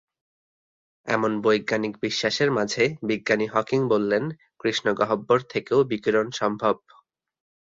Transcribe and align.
এমন 1.07 1.31
বৈজ্ঞানিক 1.41 1.93
বিশ্বাসের 2.01 2.49
মাঝে 2.51 2.83
বিজ্ঞানী 3.03 3.45
হকিং 3.47 3.79
বললেন 3.89 4.23
কৃষ্ণগহ্বর 4.59 5.39
থেকেও 5.49 5.79
বিকিরণ 5.83 6.27
সম্ভব। 6.31 6.75